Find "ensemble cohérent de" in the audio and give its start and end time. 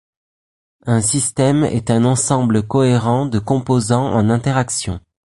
2.05-3.37